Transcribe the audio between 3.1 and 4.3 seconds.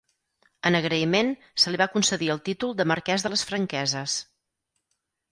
de les Franqueses.